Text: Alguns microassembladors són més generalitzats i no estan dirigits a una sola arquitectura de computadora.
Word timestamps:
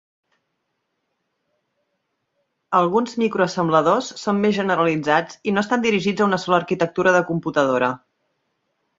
Alguns 2.77 3.13
microassembladors 3.23 4.07
són 4.21 4.39
més 4.45 4.55
generalitzats 4.55 5.37
i 5.51 5.53
no 5.57 5.61
estan 5.65 5.83
dirigits 5.85 6.25
a 6.25 6.27
una 6.31 6.41
sola 6.45 6.59
arquitectura 6.61 7.13
de 7.17 7.21
computadora. 7.29 7.91